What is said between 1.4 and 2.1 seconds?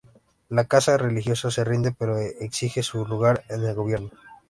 se rinde